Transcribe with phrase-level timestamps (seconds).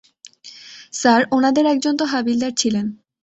[0.93, 2.85] Sir, ওনাদের একজন তো হাবিলদার ছিলেন।